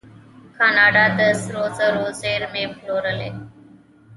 کاناډا 0.57 1.05
د 1.17 1.19
سرو 1.41 1.65
زرو 1.77 2.05
زیرمې 2.21 2.63
پلورلي. 2.75 3.31